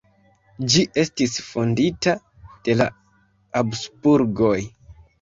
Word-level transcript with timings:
Ĝi 0.75 0.85
estis 1.01 1.35
fondita 1.51 2.15
de 2.65 2.79
la 2.81 2.91
Habsburgoj. 2.99 4.61